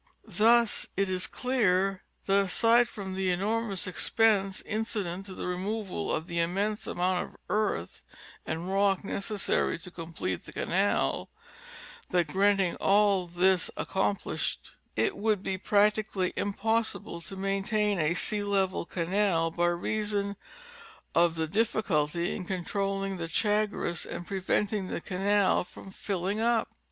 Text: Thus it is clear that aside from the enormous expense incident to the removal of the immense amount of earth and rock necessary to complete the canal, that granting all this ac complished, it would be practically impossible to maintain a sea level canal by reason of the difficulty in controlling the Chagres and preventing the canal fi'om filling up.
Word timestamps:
Thus 0.25 0.87
it 0.97 1.09
is 1.09 1.27
clear 1.27 2.01
that 2.25 2.39
aside 2.45 2.89
from 2.89 3.13
the 3.13 3.29
enormous 3.29 3.85
expense 3.85 4.63
incident 4.65 5.27
to 5.27 5.35
the 5.35 5.45
removal 5.45 6.11
of 6.11 6.25
the 6.25 6.39
immense 6.39 6.87
amount 6.87 7.29
of 7.29 7.37
earth 7.51 8.01
and 8.43 8.67
rock 8.73 9.03
necessary 9.03 9.77
to 9.77 9.91
complete 9.91 10.45
the 10.45 10.53
canal, 10.53 11.29
that 12.09 12.29
granting 12.29 12.77
all 12.77 13.27
this 13.27 13.69
ac 13.77 13.85
complished, 13.91 14.71
it 14.95 15.15
would 15.15 15.43
be 15.43 15.59
practically 15.59 16.33
impossible 16.35 17.21
to 17.21 17.35
maintain 17.35 17.99
a 17.99 18.15
sea 18.15 18.41
level 18.41 18.87
canal 18.87 19.51
by 19.51 19.67
reason 19.67 20.35
of 21.13 21.35
the 21.35 21.45
difficulty 21.45 22.35
in 22.35 22.43
controlling 22.45 23.17
the 23.17 23.27
Chagres 23.27 24.07
and 24.07 24.25
preventing 24.25 24.87
the 24.87 24.99
canal 24.99 25.63
fi'om 25.63 25.93
filling 25.93 26.41
up. 26.41 26.69